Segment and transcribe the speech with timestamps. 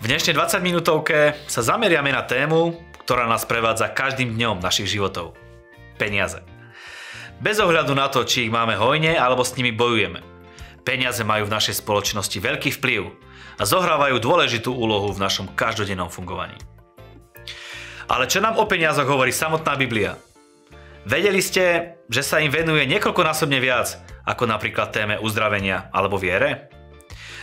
[0.00, 5.34] V dnešnej 20 minútovke sa zameriame na tému, ktorá nás prevádza každým dňom našich životov.
[5.98, 6.38] Peniaze.
[7.42, 10.22] Bez ohľadu na to, či ich máme hojne alebo s nimi bojujeme.
[10.86, 13.10] Peniaze majú v našej spoločnosti veľký vplyv
[13.58, 16.56] a zohrávajú dôležitú úlohu v našom každodennom fungovaní.
[18.10, 20.18] Ale čo nám o peniazoch hovorí samotná Biblia?
[21.06, 26.70] Vedeli ste, že sa im venuje niekoľkonásobne viac ako napríklad téme uzdravenia alebo viere?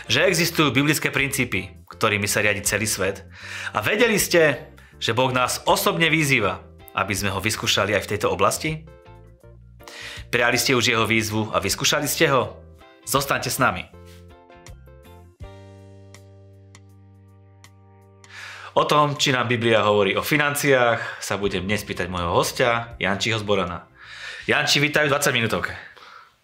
[0.08, 3.28] Že existujú biblické princípy, ktorými sa riadi celý svet?
[3.76, 6.64] A vedeli ste, že Boh nás osobne vyzýva,
[6.96, 8.88] aby sme ho vyskúšali aj v tejto oblasti?
[10.32, 12.56] Prijali ste už jeho výzvu a vyskúšali ste ho?
[13.04, 13.84] Zostaňte s nami.
[18.78, 23.40] O tom, či nám Biblia hovorí o financiách, sa budem dnes pýtať môjho hostia, Jančiho
[23.40, 23.90] Zborana.
[24.46, 25.87] Janči, vítajú 20 minútovke.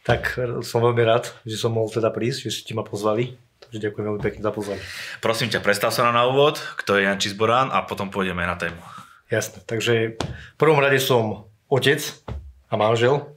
[0.04, 3.40] Tak som veľmi rád, že som mohol teda prísť, že ste ma pozvali.
[3.64, 4.84] Takže ďakujem veľmi pekne za pozvanie.
[5.24, 8.60] Prosím ťa, predstav sa nám na úvod, kto je Janči Zboran a potom pôjdeme na
[8.60, 8.76] tému.
[9.32, 12.04] Jasne, takže v prvom rade som otec
[12.68, 13.32] a manžel.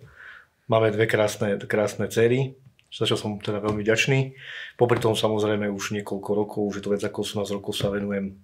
[0.67, 2.59] Máme dve krásne, krásne cery,
[2.91, 4.35] za čo som teda veľmi vďačný.
[4.75, 8.35] Popri tom samozrejme už niekoľko rokov, už je to vec ako 18 rokov sa venujem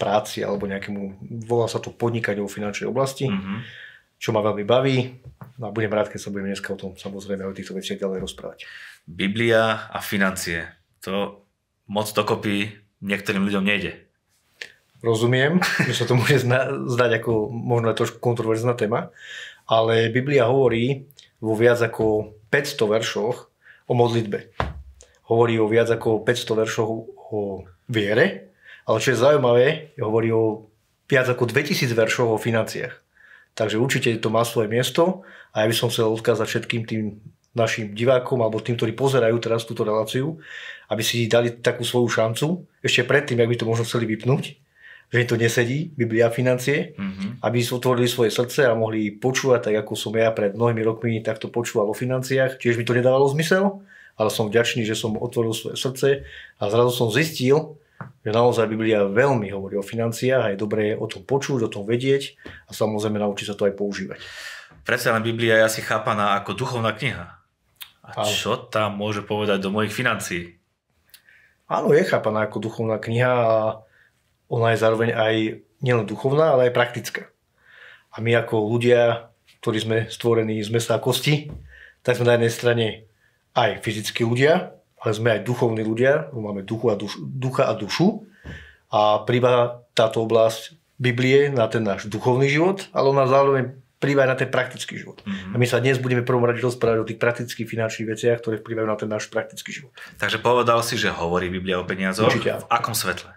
[0.00, 3.58] práci alebo nejakému, volá sa to podnikanie vo finančnej oblasti, mm-hmm.
[4.18, 4.96] čo ma veľmi baví
[5.62, 8.66] a budem rád, keď sa budeme dneska o tom samozrejme o týchto veciach ďalej rozprávať.
[9.06, 10.66] Biblia a financie,
[11.04, 11.44] to
[11.86, 12.72] moc dokopy
[13.04, 14.08] niektorým ľuďom nejde.
[15.04, 16.48] Rozumiem, že sa to môže
[16.88, 19.12] zdať ako možno aj trošku kontroverzná téma,
[19.68, 21.04] ale Biblia hovorí
[21.44, 23.36] vo viac ako 500 veršoch
[23.84, 24.56] o modlitbe.
[25.28, 26.88] Hovorí o viac ako 500 veršoch
[27.36, 28.56] o viere,
[28.88, 30.72] ale čo je zaujímavé, hovorí o
[31.04, 33.03] viac ako 2000 veršov o financiách.
[33.54, 35.22] Takže určite to má svoje miesto
[35.54, 37.04] a ja by som chcel odkázať všetkým tým
[37.54, 40.42] našim divákom alebo tým, ktorí pozerajú teraz túto reláciu,
[40.90, 44.58] aby si dali takú svoju šancu, ešte predtým, ak by to možno chceli vypnúť,
[45.14, 47.46] že im to nesedí, Biblia financie, mm-hmm.
[47.46, 51.22] aby si otvorili svoje srdce a mohli počúvať, tak ako som ja pred mnohými rokmi
[51.22, 52.58] takto počúval o financiách.
[52.58, 53.86] Tiež mi to nedávalo zmysel,
[54.18, 56.08] ale som vďačný, že som otvoril svoje srdce
[56.58, 57.78] a zrazu som zistil,
[58.24, 61.84] že naozaj Biblia veľmi hovorí o financiách a je dobré o tom počuť, o tom
[61.84, 64.18] vedieť a samozrejme naučiť sa to aj používať.
[64.84, 67.40] Predsa len Biblia je asi chápaná ako duchovná kniha.
[68.04, 70.60] A čo tam môže povedať do mojich financií?
[71.64, 73.56] Áno, je chápaná ako duchovná kniha a
[74.52, 75.34] ona je zároveň aj
[75.80, 77.22] nielen duchovná, ale aj praktická.
[78.12, 79.32] A my ako ľudia,
[79.64, 81.48] ktorí sme stvorení z mesa a kosti,
[82.04, 82.86] tak sme na jednej strane
[83.56, 88.24] aj fyzickí ľudia, ale sme aj duchovní ľudia, máme duchu a duš, ducha a dušu
[88.88, 94.30] a príba táto oblasť Biblie na ten náš duchovný život, ale ona zároveň príba aj
[94.32, 95.20] na ten praktický život.
[95.24, 95.52] Mm-hmm.
[95.52, 98.86] A my sa dnes budeme prvom rade rozprávať o tých praktických finančných veciach, ktoré vplyvajú
[98.88, 99.92] na ten náš praktický život.
[100.20, 102.28] Takže povedal si, že hovorí Biblia o peniazoch.
[102.28, 102.64] Určite.
[102.64, 103.32] V akom svetle?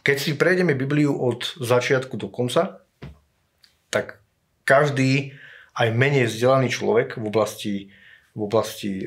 [0.00, 2.82] Keď si prejdeme Bibliu od začiatku do konca,
[3.92, 4.22] tak
[4.64, 5.34] každý
[5.76, 7.74] aj menej vzdelaný človek v oblasti,
[8.32, 9.04] v oblasti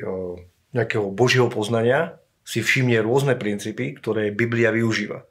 [0.74, 5.24] nejakého božieho poznania si všimne rôzne princípy, ktoré Biblia využíva.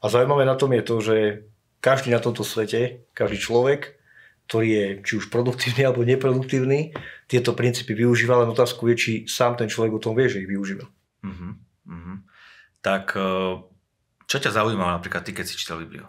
[0.00, 1.16] A zaujímavé na tom je to, že
[1.80, 3.96] každý na tomto svete, každý človek,
[4.50, 6.92] ktorý je či už produktívny alebo neproduktívny,
[7.30, 10.50] tieto princípy využíva, len otázku je, či sám ten človek o tom vie, že ich
[10.50, 10.84] využíva.
[11.24, 11.54] Uh-huh,
[11.86, 12.16] uh-huh.
[12.84, 13.30] Tak e,
[14.28, 16.04] čo ťa zaujímalo napríklad ty, keď si čítal Bibliu?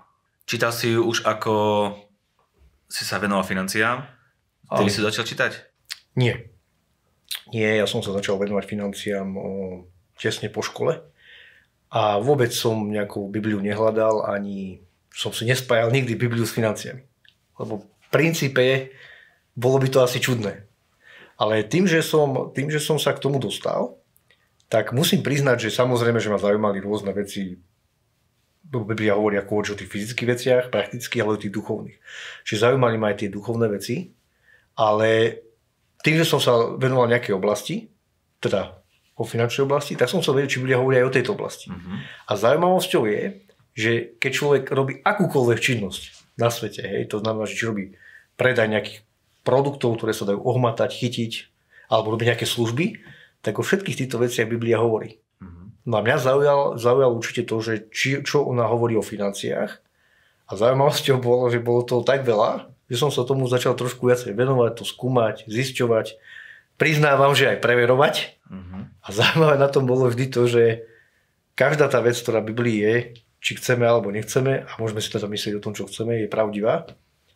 [0.49, 1.53] Čítal si ju už ako
[2.91, 4.03] si sa venoval financiám?
[4.67, 5.51] Kedy si začal čítať?
[6.19, 6.50] Nie.
[7.51, 9.27] Nie, ja som sa začal venovať financiám
[10.15, 11.03] tesne po škole
[11.91, 14.79] a vôbec som nejakú Bibliu nehľadal, ani
[15.11, 17.03] som si nespájal nikdy Bibliu s financiami.
[17.59, 18.95] Lebo v princípe
[19.51, 20.63] bolo by to asi čudné.
[21.35, 23.99] Ale tým, že som, tým, že som sa k tomu dostal,
[24.71, 27.59] tak musím priznať, že samozrejme, že ma zaujímali rôzne veci,
[28.71, 31.99] Biblia hovorí ako o tých fyzických veciach, praktických, ale o tých duchovných.
[32.47, 34.15] Čiže zaujímali ma aj tie duchovné veci,
[34.79, 35.43] ale
[36.01, 37.89] tým, že som sa venoval nejakej oblasti,
[38.41, 38.81] teda
[39.17, 41.69] o finančnej oblasti, tak som sa vedel, či ľudia hovoria aj o tejto oblasti.
[41.69, 42.01] Uh-huh.
[42.25, 43.21] A zaujímavosťou je,
[43.77, 46.01] že keď človek robí akúkoľvek činnosť
[46.41, 47.85] na svete, hej, to znamená, že či robí
[48.35, 49.05] predaj nejakých
[49.45, 51.31] produktov, ktoré sa dajú ohmatať, chytiť,
[51.93, 53.03] alebo robí nejaké služby,
[53.45, 55.21] tak o všetkých týchto veciach Biblia hovorí.
[55.37, 55.69] Uh-huh.
[55.85, 59.77] No a mňa zaujal, zaujal určite to, že či, čo ona hovorí o financiách.
[60.49, 64.35] A zaujímavosťou bolo, že bolo to tak veľa, že som sa tomu začal trošku viacej
[64.35, 66.19] venovať, to skúmať, zisťovať.
[66.75, 68.43] Priznávam, že aj preverovať.
[68.51, 68.91] Uh-huh.
[68.99, 70.83] A zaujímavé na tom bolo vždy to, že
[71.55, 72.95] každá tá vec, ktorá v Biblii je,
[73.39, 76.91] či chceme alebo nechceme, a môžeme si teda myslieť o tom, čo chceme, je pravdivá.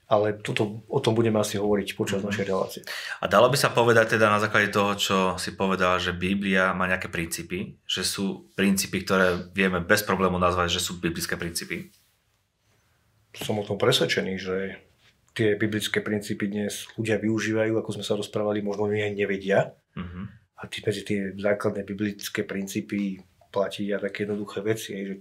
[0.06, 2.26] ale toto, o tom budeme asi hovoriť počas mm.
[2.30, 2.82] našej relácie.
[3.22, 6.86] A dalo by sa povedať teda na základe toho, čo si povedal, že Biblia má
[6.86, 11.90] nejaké princípy, že sú princípy, ktoré vieme bez problému nazvať, že sú biblické princípy?
[13.34, 14.78] Som o tom presvedčený, že
[15.36, 19.76] tie biblické princípy dnes ľudia využívajú, ako sme sa rozprávali, možno ich nevedia.
[20.00, 20.26] Mm-hmm.
[20.56, 23.20] A tí, medzi tie základné biblické princípy
[23.52, 25.16] platí aj také jednoduché veci, že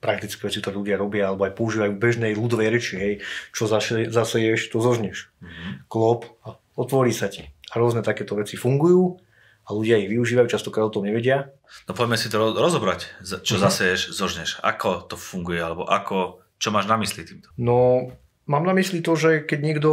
[0.00, 3.14] praktické veci, ktoré ľudia robia, alebo aj používajú v bežnej ľudovej reči, hej,
[3.52, 4.08] čo zase,
[4.40, 5.28] ješ, to zožneš.
[5.44, 5.72] Mm-hmm.
[5.92, 7.44] Klop a otvorí sa ti.
[7.70, 9.20] A rôzne takéto veci fungujú
[9.62, 11.52] a ľudia ich využívajú, častokrát o tom nevedia.
[11.86, 13.64] No poďme si to rozobrať, čo mm-hmm.
[13.68, 14.50] zaseješ, zožneš.
[14.64, 17.52] Ako to funguje, alebo ako, čo máš na mysli týmto?
[17.60, 18.10] No,
[18.46, 19.90] mám na mysli to, že keď niekto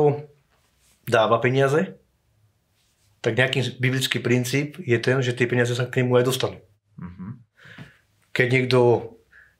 [1.10, 1.98] dáva peniaze,
[3.19, 6.57] tak nejaký biblický princíp je ten, že tie peniaze sa k nemu aj dostanú.
[7.00, 7.31] Mm-hmm.
[8.31, 8.80] Keď niekto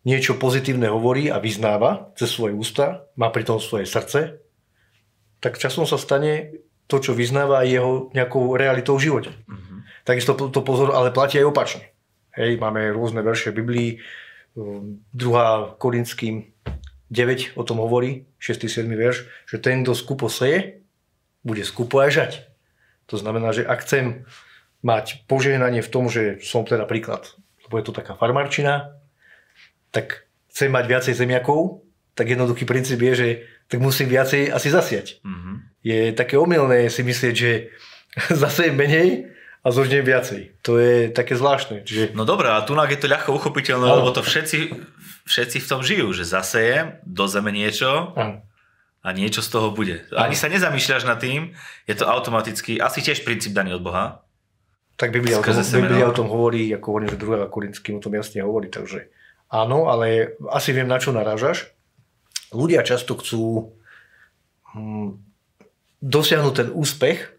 [0.08, 4.40] niečo pozitívne hovorí a vyznáva cez svoje ústa, má pritom svoje srdce,
[5.44, 6.56] tak časom sa stane
[6.88, 9.32] to, čo vyznáva jeho nejakou realitou v živote.
[9.36, 9.80] Mm-hmm.
[10.08, 11.84] Takisto to, pozor, ale platí aj opačne.
[12.34, 14.00] Hej, máme rôzne verše Biblii,
[14.56, 16.59] um, druhá Korinským
[17.10, 18.70] 9 o tom hovorí, 6.
[18.70, 18.86] 7.
[18.86, 20.86] verš, že ten, kto skupo seje,
[21.42, 22.32] bude skupo aj žať.
[23.10, 24.30] To znamená, že ak chcem
[24.86, 27.34] mať požehnanie v tom, že som teda príklad,
[27.66, 28.96] lebo je to taká farmarčina,
[29.90, 31.82] tak chcem mať viacej zemiakov,
[32.14, 33.30] tak jednoduchý princíp je, že
[33.70, 35.08] tak musím viacej asi zasiať.
[35.26, 35.56] Mm-hmm.
[35.82, 37.52] Je také omylné si myslieť, že
[38.44, 39.30] zasejem menej
[39.60, 40.64] a zožnem viacej.
[40.64, 41.84] To je také zvláštne.
[41.84, 42.16] Čiže...
[42.16, 43.96] No dobré, a tu je to ľahko uchopiteľné, ano.
[44.02, 44.72] lebo to všetci,
[45.28, 48.40] všetci v tom žijú, že zasejem do zeme niečo ano.
[49.04, 50.08] a niečo z toho bude.
[50.16, 51.52] Ani sa nezamýšľaš nad tým,
[51.86, 54.24] je to automaticky, asi tiež princíp daný od Boha.
[55.00, 57.48] Tak Biblia, o tom, Biblia o tom hovorí, ako hovorím, že 2.
[57.48, 59.08] Korinským o tom jasne hovorí, takže
[59.50, 61.74] Áno, ale asi viem, na čo narážaš.
[62.54, 63.74] Ľudia často chcú
[64.78, 65.18] hm,
[66.06, 67.39] dosiahnuť ten úspech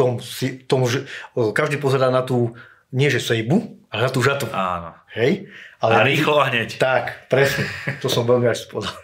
[0.00, 0.16] tom,
[0.64, 1.04] tom, že
[1.52, 2.56] každý pozerá na tú,
[2.88, 4.48] nie že sejbu, ale na tú žatvu.
[4.48, 4.96] Áno.
[5.12, 5.52] Hej?
[5.84, 6.80] Ale a rýchlo a hneď.
[6.80, 7.68] Tak, presne.
[8.00, 8.96] To som veľmi až povedal.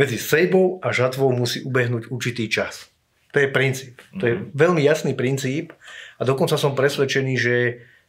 [0.00, 2.88] Medzi sejbou a žatvou musí ubehnúť určitý čas.
[3.36, 4.00] To je princíp.
[4.16, 4.56] To je mhm.
[4.56, 5.76] veľmi jasný princíp
[6.16, 7.54] a dokonca som presvedčený, že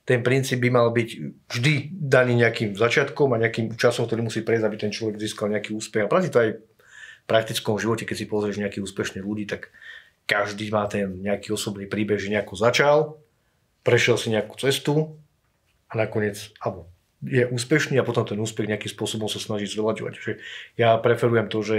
[0.08, 1.10] ten princíp by mal byť
[1.54, 5.78] vždy daný nejakým začiatkom a nejakým časom, ktorý musí prejsť, aby ten človek získal nejaký
[5.78, 6.02] úspech.
[6.02, 9.70] A platí to aj v praktickom živote, keď si pozrieš nejakých úspešných ľudí, tak
[10.30, 13.18] každý má ten nejaký osobný príbeh, že nejako začal,
[13.82, 15.18] prešiel si nejakú cestu
[15.90, 16.94] a nakoniec alebo
[17.26, 20.14] je úspešný a potom ten úspech nejakým spôsobom sa snaží zveľaďovať.
[20.16, 20.32] Že
[20.80, 21.78] ja preferujem to, že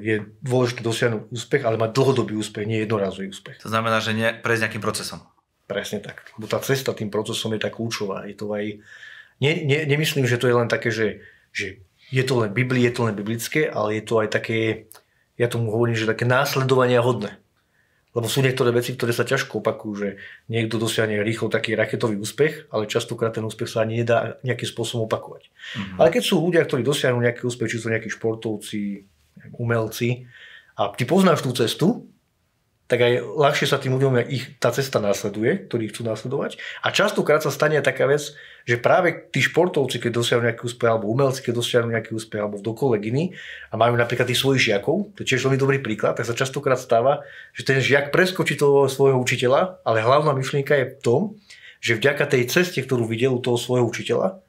[0.00, 3.60] je dôležité dosiahnuť úspech, ale mať dlhodobý úspech, nie jednorazový úspech.
[3.66, 5.20] To znamená, že ne, prejsť nejakým procesom.
[5.66, 6.30] Presne tak.
[6.38, 8.24] Lebo tá cesta tým procesom je tak kľúčová.
[8.30, 8.78] Je to aj...
[9.42, 12.94] Ne, ne, nemyslím, že to je len také, že, že je to len Biblie, je
[12.94, 14.88] to len biblické, ale je to aj také,
[15.36, 17.36] ja tomu hovorím, že také následovania hodné.
[18.16, 20.08] Lebo sú niektoré veci, ktoré sa ťažko opakujú, že
[20.48, 25.04] niekto dosiahne rýchlo taký raketový úspech, ale častokrát ten úspech sa ani nedá nejakým spôsobom
[25.04, 25.52] opakovať.
[25.52, 25.98] Mm-hmm.
[26.00, 29.04] Ale keď sú ľudia, ktorí dosiahnu nejaký úspech, či sú nejakí športovci,
[29.60, 30.24] umelci,
[30.76, 32.08] a ty poznáš tú cestu,
[32.86, 36.62] tak aj ľahšie sa tým ľuďom ich tá cesta následuje, ktorí chcú následovať.
[36.86, 38.30] A častokrát sa stane taká vec,
[38.62, 42.62] že práve tí športovci, keď dosiahnu nejaký úspech, alebo umelci, keď dosiahnu nejaký úspech, alebo
[42.62, 43.34] dokoľvek iný,
[43.70, 46.78] a majú napríklad tých svojich žiakov, to je tiež veľmi dobrý príklad, tak sa častokrát
[46.78, 47.26] stáva,
[47.58, 51.20] že ten žiak preskočí toho svojho učiteľa, ale hlavná myšlienka je v tom,
[51.82, 54.45] že vďaka tej ceste, ktorú videl u toho svojho učiteľa,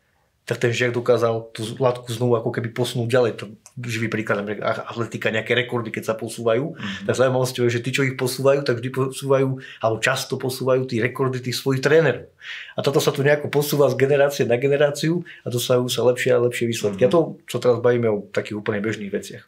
[0.48, 3.32] tak ten žiak dokázal tú látku znovu ako keby posunúť ďalej.
[3.44, 3.52] To
[3.84, 6.72] živý príklad, atletika, nejaké rekordy, keď sa posúvajú.
[6.72, 7.04] Mm-hmm.
[7.04, 11.04] Tak zaujímavosťou je, že tí, čo ich posúvajú, tak vždy posúvajú, alebo často posúvajú tí
[11.04, 12.32] rekordy tých svojich trénerov.
[12.74, 16.40] A toto sa tu nejako posúva z generácie na generáciu a dosahujú sa lepšie a
[16.40, 17.04] lepšie výsledky.
[17.04, 17.12] Mm-hmm.
[17.12, 19.44] A to, čo teraz bavíme o takých úplne bežných veciach.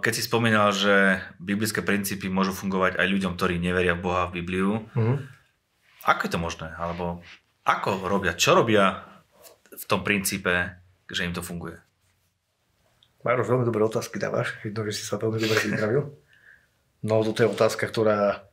[0.00, 4.40] Keď si spomínal, že biblické princípy môžu fungovať aj ľuďom, ktorí neveria v Boha, v
[4.40, 5.16] Bibliu, mm-hmm.
[6.08, 6.72] ako je to možné?
[6.80, 7.20] Alebo
[7.68, 8.32] ako robia?
[8.32, 9.11] Čo robia
[9.72, 10.76] v tom princípe,
[11.08, 11.80] že im to funguje?
[13.22, 14.58] Mároš, veľmi dobré otázky dávaš.
[14.66, 16.02] Vidno, že si sa veľmi dobre pripravil.
[17.06, 18.46] No, toto je otázka, ktorá...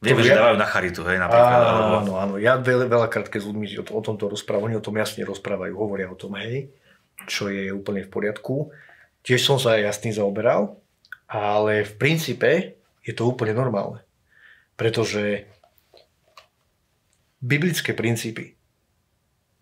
[0.00, 1.60] Vieme, že dávajú na charitu, hej, napríklad.
[1.60, 1.94] Áno, alebo...
[2.00, 2.34] áno, áno.
[2.40, 5.76] Ja veľ, veľakrát, keď s ľuďmi o, o tomto rozprávajú, oni o tom jasne rozprávajú,
[5.76, 6.72] hovoria o tom, hej,
[7.28, 8.72] čo je úplne v poriadku.
[9.20, 10.80] Tiež som sa aj jasný zaoberal,
[11.28, 14.00] ale v princípe je to úplne normálne.
[14.74, 15.44] Pretože
[17.44, 18.56] biblické princípy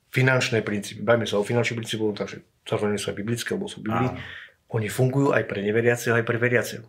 [0.09, 4.17] finančné princípy, bajme sa o finančných princípoch, takže samozrejme sú aj biblické, lebo sú Biblii,
[4.69, 6.85] oni fungujú aj pre neveriaceho, aj pre veriaceho.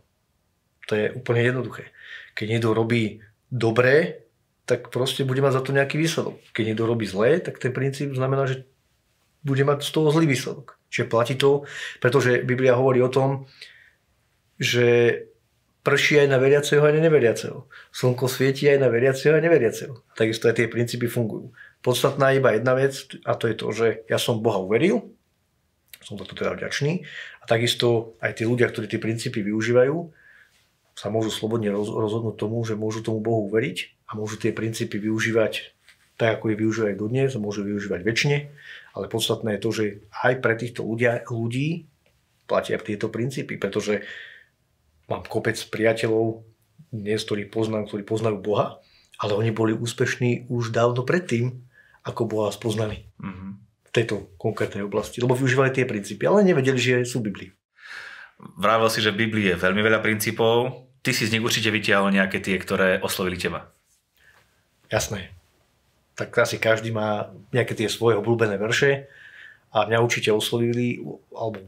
[0.88, 1.92] To je úplne jednoduché.
[2.36, 4.26] Keď niekto robí dobré,
[4.66, 6.38] tak proste bude mať za to nejaký výsledok.
[6.54, 8.68] Keď niekto robí zlé, tak ten princíp znamená, že
[9.42, 10.78] bude mať z toho zlý výsledok.
[10.92, 11.64] Čiže platí to,
[12.04, 13.48] pretože Biblia hovorí o tom,
[14.60, 15.18] že
[15.82, 17.66] prší aj na veriaceho a neveriaceho.
[17.96, 20.04] Slnko svieti aj na veriaceho a neveriaceho.
[20.14, 21.56] Takisto aj tie princípy fungujú.
[21.80, 22.94] Podstatná je iba jedna vec
[23.24, 25.16] a to je to, že ja som Boha uveril,
[26.04, 27.08] som za to teda vďačný
[27.40, 29.96] a takisto aj tí ľudia, ktorí tie princípy využívajú,
[31.00, 35.72] sa môžu slobodne rozhodnúť tomu, že môžu tomu Bohu uveriť a môžu tie princípy využívať
[36.20, 38.38] tak, ako ich využívajú dodnes, môžu využívať väčšine,
[38.92, 41.88] ale podstatné je to, že aj pre týchto ľudia, ľudí
[42.44, 44.04] platia tieto princípy, pretože
[45.08, 46.44] mám kopec priateľov,
[46.92, 48.84] dnes, ktorí poznám, ktorí poznajú Boha,
[49.22, 51.69] ale oni boli úspešní už dávno predtým,
[52.10, 53.50] ako Boha spoznali mm-hmm.
[53.86, 57.54] v tejto konkrétnej oblasti, lebo využívali tie princípy, ale nevedeli, že sú Biblii.
[58.58, 62.12] Vravel si, že v Biblii je veľmi veľa princípov, ty si z nich určite vytiahol
[62.12, 63.72] nejaké tie, ktoré oslovili teba.
[64.90, 65.32] Jasné.
[66.18, 69.08] Tak asi každý má nejaké tie svoje obľúbené verše
[69.72, 71.00] a mňa určite oslovili,
[71.32, 71.62] alebo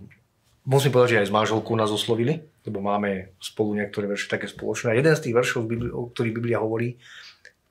[0.65, 4.91] musím povedať, že aj s manželkou nás oslovili, lebo máme spolu niektoré verše také spoločné.
[4.91, 6.97] A jeden z tých veršov, o ktorých Biblia hovorí,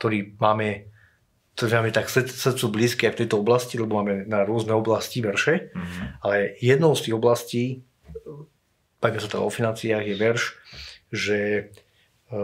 [0.00, 0.88] ktorý máme,
[1.60, 5.68] ktorý máme tak srdcu blízke aj v tejto oblasti, lebo máme na rôzne oblasti verše,
[5.76, 6.24] mm-hmm.
[6.24, 7.64] ale jednou z tých oblastí,
[8.96, 10.42] bavíme sa teda o financiách, je verš,
[11.12, 11.62] že e,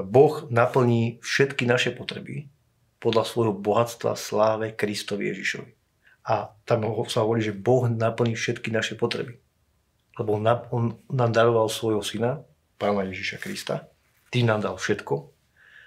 [0.05, 2.53] Boh naplní všetky naše potreby
[3.01, 5.73] podľa svojho bohatstva, sláve Kristovi Ježišovi.
[6.29, 9.41] A tam sa hovorí, že Boh naplní všetky naše potreby.
[10.21, 12.45] Lebo on, nám daroval svojho syna,
[12.77, 13.89] pána Ježiša Krista,
[14.29, 15.36] tým nám dal všetko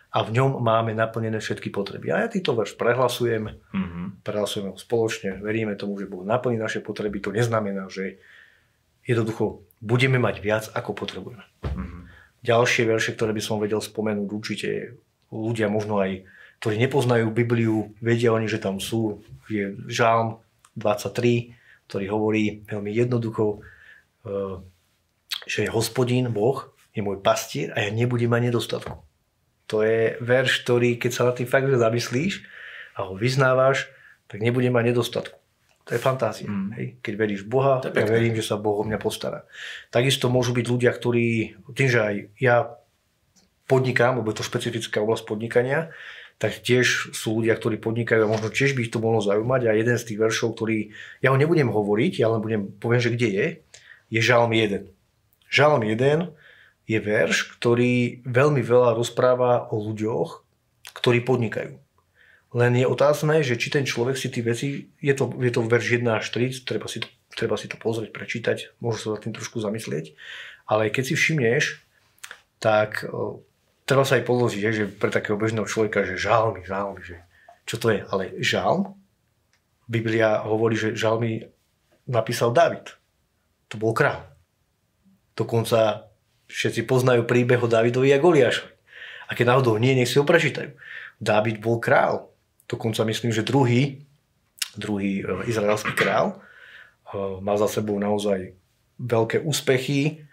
[0.09, 2.09] a v ňom máme naplnené všetky potreby.
[2.09, 4.25] A ja týto verš prehlasujem, mm-hmm.
[4.25, 7.21] prehlasujeme ho spoločne, veríme tomu, že Boh naplní naše potreby.
[7.21, 8.17] To neznamená, že
[9.05, 11.45] jednoducho budeme mať viac, ako potrebujeme.
[11.61, 12.01] Mm-hmm.
[12.41, 14.97] Ďalšie verše, ktoré by som vedel spomenúť, určite
[15.29, 16.25] ľudia možno aj,
[16.57, 19.21] ktorí nepoznajú Bibliu, vedia oni, že tam sú.
[19.45, 20.41] Je Žálm
[20.73, 21.53] 23,
[21.85, 23.61] ktorý hovorí veľmi jednoducho,
[24.25, 24.37] e,
[25.45, 26.65] že je hospodín, Boh,
[26.97, 29.08] je môj pastier a ja nebudem mať nedostatku.
[29.69, 32.41] To je verš, ktorý, keď sa na tým fakt zamyslíš
[32.97, 33.87] a ho vyznávaš,
[34.25, 35.37] tak nebudem mať nedostatku.
[35.89, 36.45] To je fantázia.
[36.45, 36.69] Mm.
[36.77, 36.85] Hej?
[37.01, 39.49] Keď veríš Boha, ja verím, že sa Boh o mňa postará.
[39.89, 42.77] Takisto môžu byť ľudia, ktorí, tým, že aj ja
[43.65, 45.89] podnikám, lebo je to špecifická oblasť podnikania,
[46.37, 49.77] tak tiež sú ľudia, ktorí podnikajú a možno tiež by ich to mohlo zaujímať a
[49.77, 53.29] jeden z tých veršov, ktorý, ja ho nebudem hovoriť, ja len budem, poviem, že kde
[53.29, 53.47] je,
[54.13, 54.87] je Žalm 1.
[55.51, 56.48] Žalm 1
[56.89, 60.41] je verš, ktorý veľmi veľa rozpráva o ľuďoch,
[60.97, 61.77] ktorí podnikajú.
[62.57, 66.01] Len je otázne, že či ten človek si tie veci, je to, je to verš
[66.01, 69.37] 1 až 3, treba si, to, treba si to pozrieť, prečítať, môžu sa za tým
[69.37, 70.17] trošku zamyslieť,
[70.65, 71.85] ale keď si všimneš,
[72.57, 73.45] tak o,
[73.85, 77.21] treba sa aj položiť, že pre takého bežného človeka, že žalmy, žalmy, že
[77.69, 78.97] čo to je, ale žalm,
[79.85, 81.45] Biblia hovorí, že žalmy
[82.09, 82.97] napísal David.
[83.69, 84.25] To bol král.
[85.37, 86.08] Dokonca
[86.49, 88.73] všetci poznajú príbeh o Davidovi a Goliášovi.
[89.29, 90.73] A keď náhodou nie, nech si ho prečítajú.
[91.21, 92.33] David bol král.
[92.65, 94.01] Dokonca myslím, že druhý,
[94.73, 98.57] druhý e, izraelský král, e, má za sebou naozaj
[98.97, 100.25] veľké úspechy,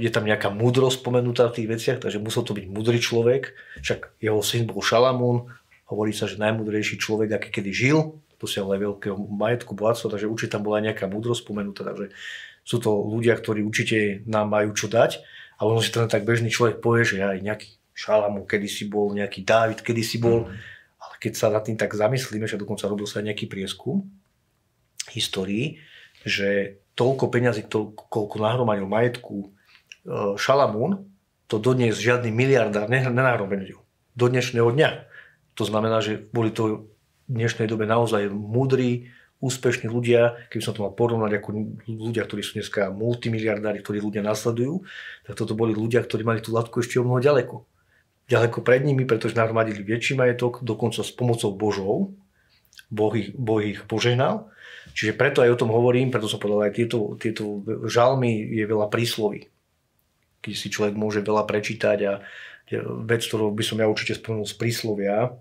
[0.00, 3.52] je tam nejaká múdrosť spomenutá v tých veciach, takže musel to byť múdry človek,
[3.84, 5.44] však jeho syn bol Šalamún,
[5.92, 10.56] hovorí sa, že najmúdrejší človek, aký kedy žil, dosiahol aj veľkého majetku, bohatstva, takže určite
[10.56, 12.16] tam bola nejaká múdrosť spomenutá, takže
[12.64, 15.20] sú to ľudia, ktorí určite nám majú čo dať
[15.58, 19.42] a možno si ten tak bežný človek povie, že aj nejaký Šalamún kedysi bol, nejaký
[19.42, 20.78] Dávid kedysi bol, mm
[21.18, 24.06] keď sa nad tým tak zamyslíme, že dokonca robil sa nejaký prieskum
[25.10, 25.82] histórii,
[26.22, 29.48] že toľko peňazí, koľko nahromadil majetku e,
[30.38, 31.10] Šalamún,
[31.50, 33.82] to dodnes žiadny miliardár nenahromadil.
[34.14, 34.90] Do dnešného dňa.
[35.58, 36.90] To znamená, že boli to
[37.26, 41.48] v dnešnej dobe naozaj múdri, úspešní ľudia, keby som to mal porovnať ako
[41.86, 44.82] ľudia, ktorí sú dneska multimiliardári, ktorí ľudia nasledujú,
[45.22, 47.62] tak toto boli ľudia, ktorí mali tú latku ešte o mnoho ďaleko
[48.28, 52.12] ďaleko pred nimi, pretože nahromadili väčší majetok, dokonca s pomocou Božou.
[52.92, 54.52] Boh ich, boh ich požehnal.
[54.92, 58.88] Čiže preto aj o tom hovorím, preto som povedal aj tieto, tieto žalmy je veľa
[58.92, 59.48] prísloví.
[60.44, 62.12] Keď si človek môže veľa prečítať a
[63.04, 65.32] vec, ktorú by som ja určite spomenul z príslovia,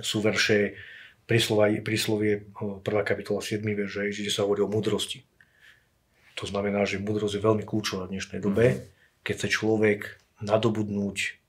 [0.00, 0.76] sú verše
[1.26, 2.84] príslovie 1.
[2.84, 3.64] kapitola 7.
[3.64, 5.24] verže, kde sa hovorí o múdrosti.
[6.36, 8.78] To znamená, že múdrosť je veľmi kľúčová v dnešnej dobe, mhm.
[9.22, 10.00] keď sa človek
[10.42, 11.40] nadobudnúť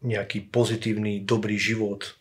[0.00, 2.16] nejaký pozitívny, dobrý život,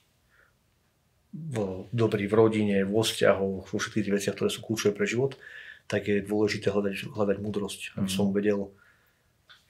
[1.95, 5.39] dobrý v rodine, vo vzťahoch, vo všetkých tých veciach, ktoré sú kľúčové pre život,
[5.87, 8.13] tak je dôležité hľadať, hľadať múdrosť, aby mm.
[8.13, 8.69] som vedel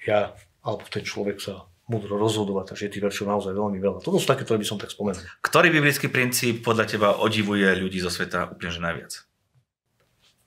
[0.03, 0.33] ja,
[0.65, 4.05] alebo ten človek sa múdro rozhodovať, takže je tých veršov naozaj veľmi veľa.
[4.05, 5.25] Toto sú také, ktoré by som tak spomenul.
[5.41, 9.11] Ktorý biblický princíp podľa teba odivuje ľudí zo sveta úplne že najviac?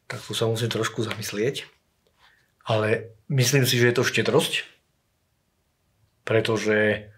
[0.07, 1.67] Tak tu sa musím trošku zamyslieť.
[2.63, 4.69] Ale Myslím si, že je to štedrosť,
[6.29, 7.09] pretože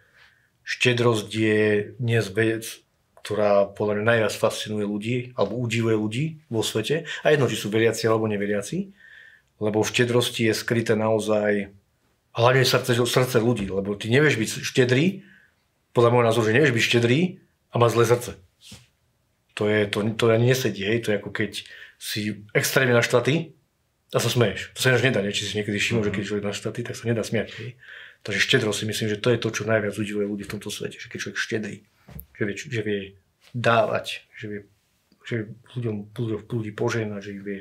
[0.63, 2.87] štedrosť je dnes vec,
[3.19, 7.11] ktorá podľa mňa najviac fascinuje ľudí alebo udivuje ľudí vo svete.
[7.27, 8.95] A jedno, či sú veriaci alebo neveriaci.
[9.59, 11.75] Lebo v štedrosti je skryté naozaj
[12.35, 13.71] hlavne srdce, srdce ľudí.
[13.71, 15.23] Lebo ty nevieš byť štedrý,
[15.95, 17.19] podľa môjho názoru, že nevieš byť štedrý
[17.71, 18.35] a má zlé srdce.
[19.55, 21.07] To, je, to, to ani nesedí, hej.
[21.07, 21.63] To je ako keď
[21.95, 23.55] si extrémne naštvatý
[24.11, 24.75] a sa smeješ.
[24.75, 25.31] To sa ináč nedá, nie?
[25.31, 26.07] či si niekedy všimol, mm.
[26.11, 27.55] že keď človek naštvatý, tak sa nedá smiať.
[27.55, 27.71] Hej.
[28.27, 30.99] Takže štedro si myslím, že to je to, čo najviac udivuje ľudí v tomto svete.
[30.99, 31.77] Že keď človek štedrý,
[32.35, 33.01] že vie, že vie
[33.55, 34.61] dávať, že vie,
[35.23, 35.35] že
[35.79, 37.61] ľuďom, ľuďom ľudí požehnať, že ich vie,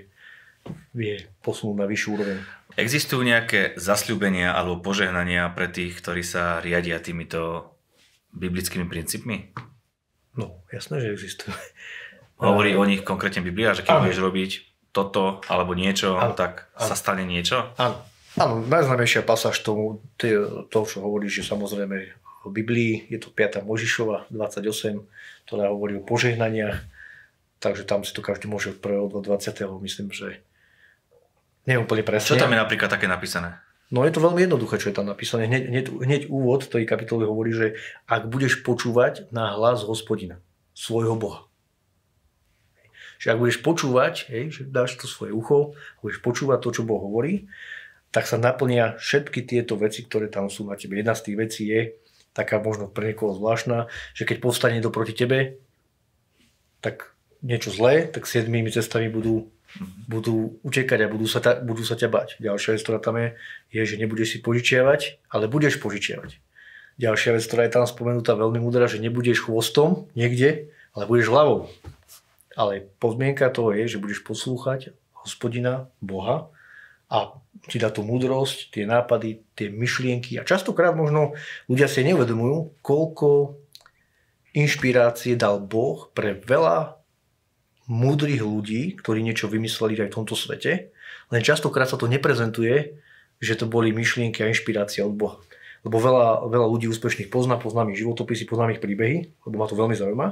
[0.96, 2.38] vie posunúť na vyššiu úroveň.
[2.74, 7.74] Existujú nejaké zasľúbenia alebo požehnania pre tých, ktorí sa riadia týmito
[8.34, 9.54] biblickými princípmi?
[10.34, 11.54] No, jasné, že existujú.
[12.42, 14.52] Hovorí o nich konkrétne Biblia, že keď budeš robiť
[14.90, 16.34] toto alebo niečo, ano.
[16.34, 16.88] tak ano.
[16.90, 17.74] sa stane niečo?
[17.78, 18.02] Áno.
[18.34, 23.62] Áno, najznámejšia pasáž tomu, to, čo hovorí, že samozrejme v Biblii je to 5.
[23.62, 25.06] Možišova 28,
[25.46, 26.82] ktorá hovorí o požehnaniach,
[27.62, 29.14] takže tam si to každý môže od 1.
[29.14, 29.54] do 20.
[29.86, 30.42] myslím, že
[31.68, 32.36] nie úplne presne.
[32.36, 33.60] Čo tam je napríklad také napísané?
[33.94, 35.46] No je to veľmi jednoduché, čo je tam napísané.
[35.46, 37.68] Hneď, hneď, hneď úvod tej kapitoly hovorí, že
[38.10, 40.42] ak budeš počúvať na hlas hospodina,
[40.74, 41.46] svojho Boha.
[43.22, 47.00] Že ak budeš počúvať, hej, že dáš to svoje ucho, budeš počúvať to, čo Boh
[47.00, 47.46] hovorí,
[48.10, 50.98] tak sa naplnia všetky tieto veci, ktoré tam sú na tebe.
[50.98, 51.94] Jedna z tých vecí je,
[52.34, 55.62] taká možno pre niekoho zvláštna, že keď povstane to proti tebe,
[56.82, 57.14] tak
[57.46, 59.54] niečo zlé, tak siedmými cestami budú
[60.06, 62.30] budú utekať a budú sa, ta, budú sa ťa bať.
[62.38, 63.28] Ďalšia vec, ktorá tam je,
[63.74, 66.38] je, že nebudeš si požičiavať, ale budeš požičiavať.
[67.02, 71.74] Ďalšia vec, ktorá je tam spomenutá veľmi múdra, že nebudeš chvostom niekde, ale budeš hlavou.
[72.54, 76.54] Ale podmienka toho je, že budeš poslúchať hospodina, Boha
[77.10, 77.34] a
[77.70, 80.38] ti dá tú múdrosť, tie nápady, tie myšlienky.
[80.38, 81.34] A častokrát možno
[81.66, 83.58] ľudia si neuvedomujú, koľko
[84.54, 87.02] inšpirácie dal Boh pre veľa
[87.88, 90.94] múdrych ľudí, ktorí niečo vymysleli aj v tomto svete,
[91.32, 92.96] len častokrát sa to neprezentuje,
[93.44, 95.38] že to boli myšlienky a inšpirácia od Boha.
[95.84, 99.76] Lebo veľa, veľa ľudí úspešných pozná, poznám ich životopisy, poznám ich príbehy, lebo ma to
[99.76, 100.28] veľmi zaujíma.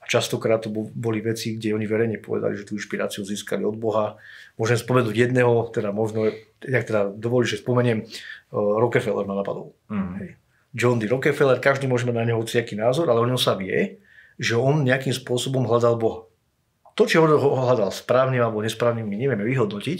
[0.00, 4.16] A častokrát to boli veci, kde oni verejne povedali, že tú inšpiráciu získali od Boha.
[4.56, 6.32] Môžem spomenúť jedného, teda možno,
[6.64, 9.76] jak teda dovolíš, že spomeniem, uh, Rockefeller ma napadol.
[9.92, 10.12] Mm.
[10.22, 10.28] Hej.
[10.76, 11.08] John D.
[11.08, 14.00] Rockefeller, každý môže mať na neho hociaký názor, ale o ňom sa vie,
[14.36, 16.25] že on nejakým spôsobom hľadal Boha.
[16.96, 19.98] To, či ho hľadal správnym alebo nesprávnym, my nevieme vyhodnotiť,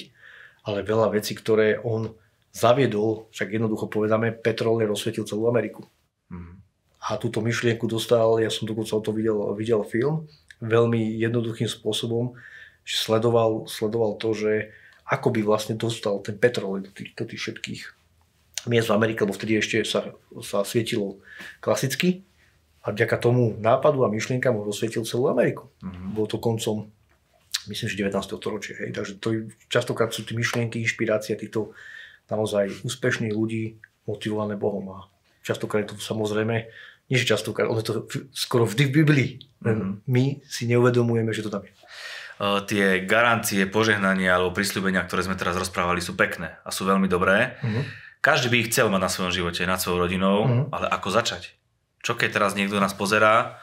[0.65, 2.17] ale veľa vecí, ktoré on
[2.57, 5.85] zaviedol, však jednoducho povedame, petrol rozsvietil celú Ameriku.
[6.33, 6.57] Mm.
[7.07, 10.25] A túto myšlienku dostal, ja som dokonca o to videl, videl film,
[10.65, 12.33] veľmi jednoduchým spôsobom,
[12.83, 14.73] že sledoval, sledoval to, že
[15.05, 17.83] ako by vlastne dostal ten petrol do tých, do tých všetkých
[18.67, 21.23] miest v Amerike, lebo vtedy ešte sa, sa svietilo
[21.63, 22.27] klasicky
[22.87, 25.67] a vďaka tomu nápadu a myšlienkam ho rozsvietil celú Ameriku.
[25.83, 26.15] Mm-hmm.
[26.15, 26.87] Bolo to koncom,
[27.67, 28.39] myslím, že 19.
[28.39, 28.79] storočia.
[28.79, 28.95] Hej.
[28.95, 31.75] Takže to častokrát sú tie myšlienky, inšpirácia týchto
[32.31, 34.87] naozaj úspešných ľudí motivované Bohom.
[34.95, 35.11] A
[35.43, 36.71] častokrát je to samozrejme,
[37.11, 39.31] nie že častokrát, ono je to skoro vždy v Biblii.
[39.67, 39.91] Mm-hmm.
[40.07, 41.75] My si neuvedomujeme, že to tam je.
[42.71, 47.59] Tie garancie, požehnania alebo prísľubenia, ktoré sme teraz rozprávali, sú pekné a sú veľmi dobré.
[47.65, 47.83] Mm-hmm.
[48.23, 50.71] Každý by ich chcel mať na svojom živote, nad svojou rodinou, mm-hmm.
[50.71, 51.57] ale ako začať?
[52.07, 53.59] Čo keď teraz niekto nás pozerá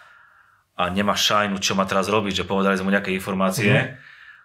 [0.75, 3.89] a nemá šajnu, čo má teraz robiť, že povedali sme mu nejaké informácie mm.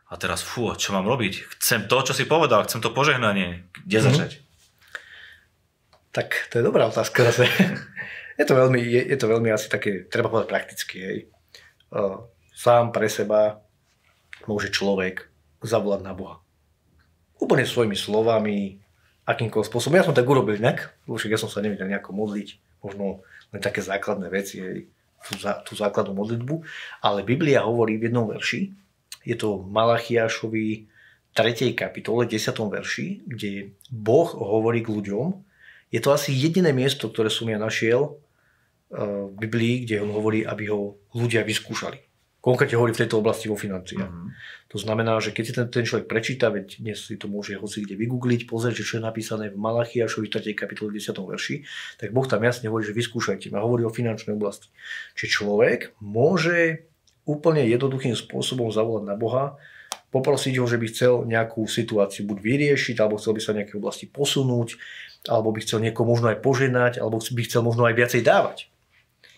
[0.06, 1.58] a teraz fú, čo mám robiť?
[1.58, 3.66] Chcem to, čo si povedal, chcem to požehnanie.
[3.82, 4.04] Kde mm.
[4.06, 4.30] začať?
[6.14, 7.50] Tak to je dobrá otázka zase.
[8.38, 10.96] je, to veľmi, je, je to veľmi asi také, treba povedať prakticky.
[11.02, 11.18] Hej.
[12.54, 13.58] Sám pre seba
[14.46, 15.26] môže človek
[15.58, 16.38] zavolať na Boha.
[17.42, 18.78] Úplne svojimi slovami,
[19.26, 19.98] akýmkoľvek spôsobom.
[19.98, 22.48] Ja som tak urobil inak, však ja som sa nevedel nejako modliť,
[22.80, 24.60] možno len také základné veci,
[25.26, 26.54] tú, tú základnú modlitbu.
[27.02, 28.72] Ale Biblia hovorí v jednom verši,
[29.26, 30.88] je to Malachiašovi
[31.36, 31.76] 3.
[31.76, 32.50] kapitole, 10.
[32.50, 35.26] verši, kde Boh hovorí k ľuďom.
[35.92, 38.16] Je to asi jediné miesto, ktoré som ja našiel
[38.90, 42.07] eh, v Biblii, kde on hovorí, aby ho ľudia vyskúšali.
[42.38, 44.14] Konkrétne hovorí v tejto oblasti vo financiách.
[44.14, 44.30] Mm-hmm.
[44.70, 47.82] To znamená, že keď si ten, ten človek prečíta, veď dnes si to môže hoci
[47.82, 50.54] kde vygoogliť, pozrieť, že čo je napísané v Malachiašovi 3.
[50.54, 51.18] kapitole 10.
[51.18, 51.66] verši,
[51.98, 53.58] tak Boh tam jasne hovorí, že vyskúšajte ma.
[53.64, 54.70] Hovorí o finančnej oblasti.
[55.18, 56.86] Čiže človek môže
[57.26, 59.58] úplne jednoduchým spôsobom zavolať na Boha,
[60.08, 64.08] poprosiť ho, že by chcel nejakú situáciu buď vyriešiť, alebo chcel by sa nejaké oblasti
[64.08, 64.80] posunúť,
[65.28, 68.72] alebo by chcel niekoho možno aj poženať, alebo by chcel možno aj viacej dávať.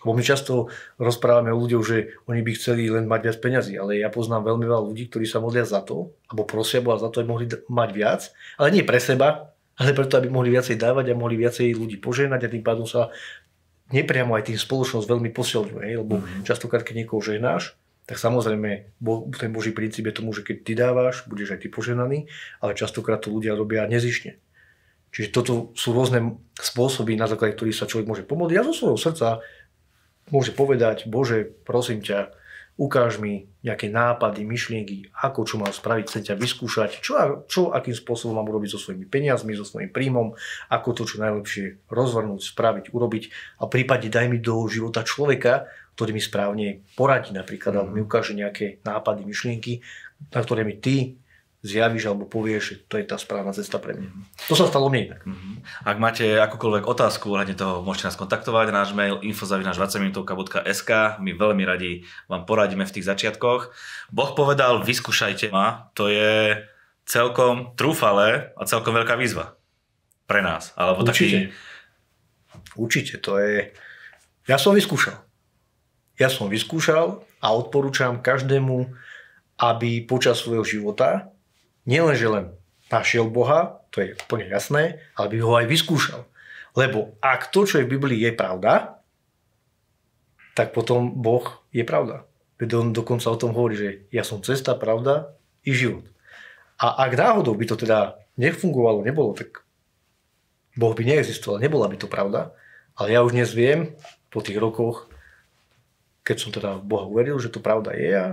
[0.01, 4.01] Lebo my často rozprávame o ľuďoch, že oni by chceli len mať viac peňazí, ale
[4.01, 7.21] ja poznám veľmi veľa ľudí, ktorí sa modlia za to, alebo prosia Boha za to,
[7.21, 8.21] aby mohli mať viac,
[8.57, 12.49] ale nie pre seba, ale preto, aby mohli viacej dávať a mohli viacej ľudí požehnať
[12.49, 13.13] a tým pádom sa
[13.93, 16.43] nepriamo aj tým spoločnosť veľmi posilňuje, lebo mm-hmm.
[16.47, 17.77] častokrát, keď niekoho žehnáš,
[18.09, 18.97] tak samozrejme
[19.37, 22.27] ten Boží princíp je tomu, že keď ty dávaš, budeš aj ty poženaný,
[22.59, 24.41] ale častokrát to ľudia robia nezišne.
[25.11, 28.55] Čiže toto sú rôzne spôsoby, na základe ktorých sa človek môže pomôcť.
[28.55, 29.43] Ja zo svojho srdca
[30.31, 32.31] môže povedať, Bože, prosím ťa,
[32.79, 37.13] ukáž mi nejaké nápady, myšlienky, ako čo mám spraviť, chcem ťa vyskúšať, čo,
[37.45, 40.33] čo akým spôsobom mám urobiť so svojimi peniazmi, so svojím príjmom,
[40.71, 43.23] ako to čo najlepšie rozvrhnúť, spraviť, urobiť
[43.61, 46.67] a prípadne daj mi do života človeka, ktorý mi správne
[46.97, 49.83] poradí napríklad, alebo mi ukáže nejaké nápady, myšlienky,
[50.33, 51.21] na ktoré mi ty
[51.61, 54.09] zjavíš alebo povieš, že to je tá správna cesta pre mňa.
[54.49, 55.21] To sa stalo mne inak.
[55.21, 55.53] Mm-hmm.
[55.85, 58.73] Ak máte akúkoľvek otázku ohľadne toho, môžete nás kontaktovať.
[58.73, 63.69] Náš mail info.20minutovka.sk My veľmi radi vám poradíme v tých začiatkoch.
[64.09, 65.93] Boh povedal, vyskúšajte ma.
[65.93, 66.65] To je
[67.05, 69.53] celkom trúfale a celkom veľká výzva
[70.25, 70.73] pre nás.
[70.73, 71.13] Alebo Určite.
[71.13, 71.37] Taký...
[72.73, 73.69] Určite, to je...
[74.49, 75.13] Ja som vyskúšal.
[76.17, 78.89] Ja som vyskúšal a odporúčam každému,
[79.61, 81.29] aby počas svojho života
[81.85, 82.45] nielenže len
[82.91, 86.21] našiel Boha, to je úplne jasné, ale by ho aj vyskúšal.
[86.75, 89.03] Lebo ak to, čo je v Biblii, je pravda,
[90.55, 92.27] tak potom Boh je pravda.
[92.59, 95.33] Veď on dokonca o tom hovorí, že ja som cesta, pravda
[95.65, 96.05] i život.
[96.77, 99.63] A ak náhodou by to teda nefungovalo, nebolo, tak
[100.77, 102.55] Boh by neexistoval, nebola by to pravda.
[102.95, 103.95] Ale ja už dnes viem,
[104.31, 105.11] po tých rokoch,
[106.23, 108.27] keď som teda Boha uveril, že to pravda je a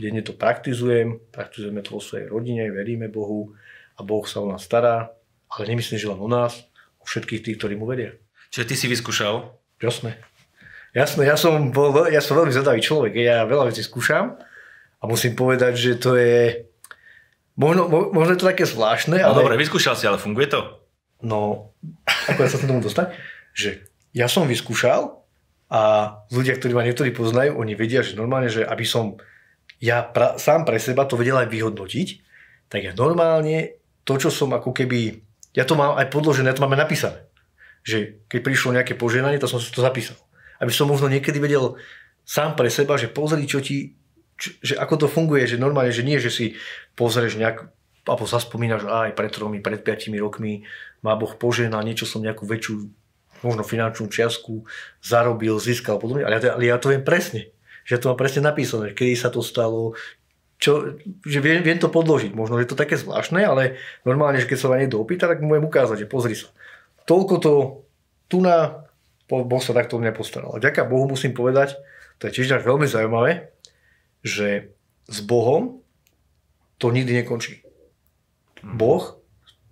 [0.00, 3.54] denne to praktizujem, praktizujeme to vo svojej rodine, veríme Bohu
[3.94, 5.14] a Boh sa o nás stará,
[5.46, 6.66] ale nemyslím, že len o nás,
[6.98, 8.18] o všetkých tých, ktorí mu veria.
[8.50, 9.54] Čiže ty si vyskúšal?
[9.78, 10.18] Jasné.
[10.94, 14.38] Jasné, ja som, bol, ja som veľmi zadavý človek, ja veľa vecí skúšam
[14.98, 16.70] a musím povedať, že to je,
[17.58, 19.42] možno, možno je to také zvláštne, no ale...
[19.42, 20.78] Dobre, vyskúšal si, ale funguje to?
[21.18, 21.74] No,
[22.30, 23.10] ako ja sa tomu dostať,
[23.50, 25.18] že ja som vyskúšal
[25.66, 25.82] a
[26.30, 29.18] ľudia, ktorí ma niektorí poznajú, oni vedia, že normálne, že aby som
[29.82, 32.08] ja pra, sám pre seba to vedel aj vyhodnotiť,
[32.68, 35.22] tak ja normálne to, čo som ako keby,
[35.56, 37.24] ja to mám aj podložené, ja to máme napísané.
[37.84, 40.16] Že keď prišlo nejaké poženanie, to som si to zapísal.
[40.60, 41.76] Aby som možno niekedy vedel
[42.24, 43.96] sám pre seba, že pozri, čo ti,
[44.40, 46.56] čo, že ako to funguje, že normálne, že nie, že si
[46.96, 47.68] pozrieš nejak,
[48.04, 50.64] alebo sa spomínaš, aj pred tromi, pred piatimi rokmi
[51.04, 52.74] má Boh poženal, niečo som nejakú väčšiu
[53.44, 54.64] možno finančnú čiastku
[55.04, 57.53] zarobil, získal podobne, ale ja, ale ja to viem presne
[57.84, 59.92] že to má presne napísané, kedy sa to stalo,
[60.56, 62.32] čo, že viem, viem to podložiť.
[62.32, 63.76] Možno je to také zvláštne, ale
[64.08, 66.48] normálne, že keď sa ma niekto opýta, tak môžem ukázať, že pozri sa.
[67.04, 67.52] Toľko to
[68.32, 68.88] tu na
[69.28, 70.56] Boh sa takto mňa postaral.
[70.56, 71.76] A ďaká Bohu musím povedať,
[72.20, 73.52] to je tiež veľmi zaujímavé,
[74.24, 74.72] že
[75.04, 75.84] s Bohom
[76.80, 77.64] to nikdy nekončí.
[78.64, 78.76] Mhm.
[78.80, 79.20] Boh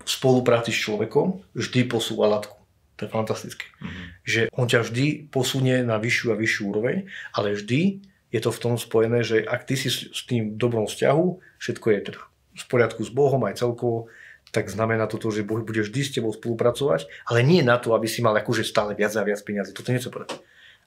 [0.02, 2.61] v spolupráci s človekom vždy posúva latku.
[3.02, 3.66] To je fantastické.
[3.66, 4.06] Mm-hmm.
[4.22, 7.98] Že on ťa vždy posunie na vyššiu a vyššiu úroveň, ale vždy
[8.30, 11.98] je to v tom spojené, že ak ty si s tým dobrom vzťahu, všetko je
[12.14, 12.20] teda
[12.52, 14.06] v poriadku s Bohom aj celkovo,
[14.54, 18.06] tak znamená to, že Boh bude vždy s tebou spolupracovať, ale nie na to, aby
[18.06, 19.74] si mal akože stále viac a viac peniazy.
[19.74, 20.38] Toto nechce povedať.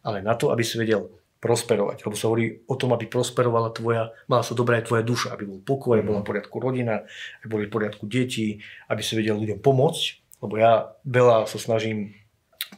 [0.06, 1.12] Ale na to, aby si vedel
[1.44, 2.02] prosperovať.
[2.02, 5.46] Lebo sa hovorí o tom, aby prosperovala tvoja, mala sa dobrá aj tvoja duša, aby
[5.46, 6.06] bol pokoj, mm.
[6.06, 7.06] bola v poriadku rodina,
[7.42, 8.58] aby boli v poriadku deti,
[8.90, 12.14] aby si vedel ľuďom pomôcť lebo ja veľa sa snažím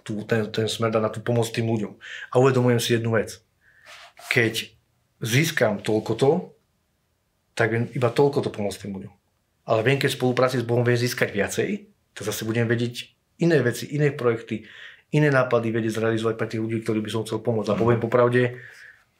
[0.07, 1.93] tú, ten, ten smer dať na tú pomoc tým ľuďom.
[2.31, 3.43] A uvedomujem si jednu vec.
[4.31, 4.71] Keď
[5.19, 6.31] získam toľko to,
[7.57, 9.13] tak viem iba toľko to pomôcť tým ľuďom.
[9.67, 13.11] Ale viem, keď v spolupráci s Bohom viem získať viacej, tak zase budem vedieť
[13.43, 14.63] iné veci, iné projekty,
[15.11, 17.73] iné nápady vedieť zrealizovať pre tých ľudí, ktorí by som chcel pomôcť.
[17.73, 17.81] A mhm.
[17.81, 18.43] poviem popravde,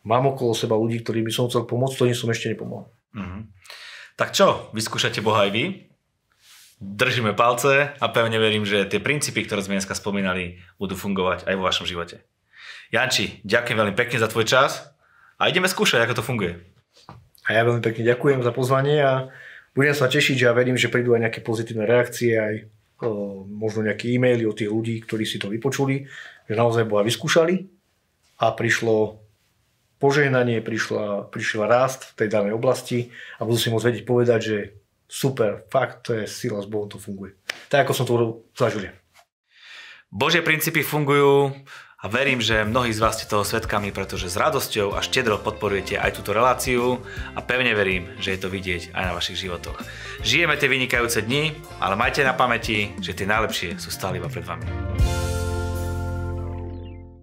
[0.07, 2.87] mám okolo seba ľudí, ktorí by som chcel pomôcť, ktorým som ešte nepomohol.
[3.11, 3.41] Mm-hmm.
[4.17, 5.86] Tak čo, vyskúšate Boha aj vy?
[6.77, 11.55] Držíme palce a pevne verím, že tie princípy, ktoré sme dneska spomínali, budú fungovať aj
[11.57, 12.21] vo vašom živote.
[12.93, 14.93] Janči, ďakujem veľmi pekne za tvoj čas
[15.41, 16.53] a ideme skúšať, ako to funguje.
[17.49, 19.33] A ja veľmi pekne ďakujem za pozvanie a
[19.73, 22.53] budem sa tešiť, že ja verím, že prídu aj nejaké pozitívne reakcie, aj
[23.01, 26.05] o, možno nejaké e-maily od tých ľudí, ktorí si to vypočuli,
[26.45, 27.65] že naozaj Boha vyskúšali
[28.37, 29.17] a prišlo
[29.97, 33.09] požehnanie, prišla, prišiel rast v tej danej oblasti
[33.41, 34.57] a budú si môcť vedieť povedať, že
[35.07, 37.39] super, fakt, to je sila, s Bohom to funguje.
[37.71, 38.91] Tak ako som to zažil.
[40.07, 41.51] Božie princípy fungujú
[41.97, 45.97] a verím, že mnohí z vás ste toho svetkami, pretože s radosťou a štedro podporujete
[45.97, 47.01] aj túto reláciu
[47.33, 49.81] a pevne verím, že je to vidieť aj na vašich životoch.
[50.21, 54.45] Žijeme tie vynikajúce dni, ale majte na pamäti, že tie najlepšie sú stále iba pred
[54.45, 54.96] vami.